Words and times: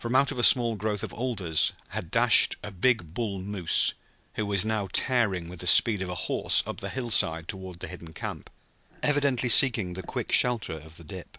From 0.00 0.16
out 0.16 0.32
of 0.32 0.40
a 0.40 0.42
small 0.42 0.74
growth 0.74 1.04
of 1.04 1.12
alders 1.12 1.72
had 1.90 2.10
dashed 2.10 2.56
a 2.64 2.72
big 2.72 3.14
bull 3.14 3.38
moose, 3.38 3.94
who 4.34 4.44
was 4.44 4.64
now 4.64 4.88
tearing 4.92 5.48
with 5.48 5.60
the 5.60 5.68
speed 5.68 6.02
of 6.02 6.08
a 6.08 6.16
horse 6.26 6.64
up 6.66 6.78
the 6.78 6.88
hillside 6.88 7.46
toward 7.46 7.78
the 7.78 7.86
hidden 7.86 8.12
camp, 8.12 8.50
evidently 9.04 9.48
seeking 9.48 9.92
the 9.92 10.02
quick 10.02 10.32
shelter 10.32 10.74
of 10.80 10.96
the 10.96 11.04
dip. 11.04 11.38